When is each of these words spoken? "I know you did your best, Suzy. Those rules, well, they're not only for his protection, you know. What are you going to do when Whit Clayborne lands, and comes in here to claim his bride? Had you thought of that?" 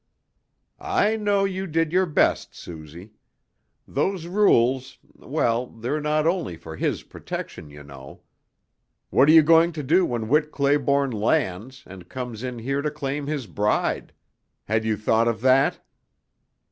"I 0.79 1.15
know 1.15 1.43
you 1.43 1.67
did 1.67 1.91
your 1.93 2.07
best, 2.07 2.55
Suzy. 2.55 3.11
Those 3.87 4.25
rules, 4.25 4.97
well, 5.13 5.67
they're 5.67 6.01
not 6.01 6.25
only 6.25 6.57
for 6.57 6.75
his 6.75 7.03
protection, 7.03 7.69
you 7.69 7.83
know. 7.83 8.21
What 9.11 9.29
are 9.29 9.33
you 9.33 9.43
going 9.43 9.73
to 9.73 9.83
do 9.83 10.03
when 10.03 10.27
Whit 10.27 10.51
Clayborne 10.51 11.13
lands, 11.13 11.83
and 11.85 12.09
comes 12.09 12.41
in 12.41 12.57
here 12.57 12.81
to 12.81 12.89
claim 12.89 13.27
his 13.27 13.45
bride? 13.45 14.11
Had 14.63 14.85
you 14.85 14.97
thought 14.97 15.27
of 15.27 15.41
that?" 15.41 15.79